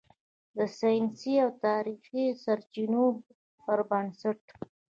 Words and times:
د 0.55 0.57
"ساینسي 0.77 1.33
او 1.43 1.49
تاریخي 1.65 2.23
سرچینو" 2.43 3.05
پر 3.63 3.79
بنسټ 3.89 4.41